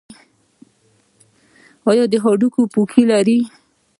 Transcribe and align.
ایا 1.89 2.05
د 2.09 2.13
هډوکو 2.23 2.61
پوکي 2.73 3.03
لرئ؟ 3.09 3.39